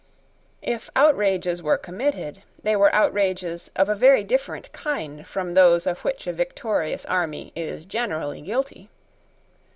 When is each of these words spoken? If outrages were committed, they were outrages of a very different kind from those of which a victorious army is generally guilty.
If 0.63 0.89
outrages 0.95 1.61
were 1.61 1.77
committed, 1.77 2.41
they 2.63 2.75
were 2.75 2.91
outrages 2.91 3.69
of 3.75 3.87
a 3.87 3.93
very 3.93 4.23
different 4.23 4.71
kind 4.73 5.27
from 5.27 5.53
those 5.53 5.85
of 5.85 5.99
which 5.99 6.25
a 6.25 6.33
victorious 6.33 7.05
army 7.05 7.51
is 7.55 7.85
generally 7.85 8.41
guilty. 8.41 8.89